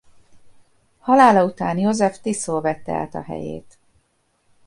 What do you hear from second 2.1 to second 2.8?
Tiso